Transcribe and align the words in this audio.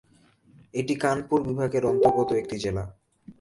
এটি 0.73 0.93
কানপুর 0.95 1.39
বিভাগের 1.43 1.83
অন্তর্গত 1.85 2.29
একটি 2.31 2.55
জেলা। 2.59 2.83